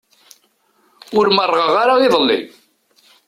Ur 1.17 1.25
merrɣeɣ 1.35 1.75
ara 1.83 1.95
iḍelli. 2.07 2.39